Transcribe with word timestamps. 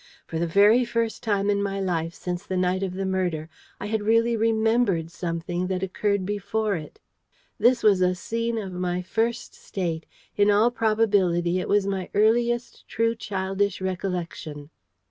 For 0.25 0.39
the 0.39 0.47
very 0.47 0.83
first 0.83 1.21
time 1.21 1.47
in 1.47 1.61
my 1.61 1.79
life, 1.79 2.15
since 2.15 2.43
the 2.43 2.57
night 2.57 2.81
of 2.81 2.95
the 2.95 3.05
murder, 3.05 3.49
I 3.79 3.85
had 3.85 4.01
really 4.01 4.35
REMEMBERED 4.35 5.11
something 5.11 5.67
that 5.67 5.83
occurred 5.83 6.25
before 6.25 6.73
it. 6.75 6.99
This 7.59 7.83
was 7.83 8.01
a 8.01 8.15
scene 8.15 8.57
of 8.57 8.73
my 8.73 9.03
First 9.03 9.53
State. 9.53 10.07
In 10.35 10.49
all 10.49 10.71
probability 10.71 11.59
it 11.59 11.69
was 11.69 11.85
my 11.85 12.09
earliest 12.15 12.87
true 12.87 13.13
childish 13.13 13.79
recollection. 13.79 14.71